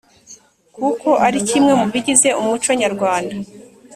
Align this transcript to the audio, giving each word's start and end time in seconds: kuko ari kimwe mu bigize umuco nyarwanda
kuko 0.77 1.09
ari 1.25 1.39
kimwe 1.49 1.71
mu 1.79 1.85
bigize 1.93 2.29
umuco 2.39 2.69
nyarwanda 2.81 3.35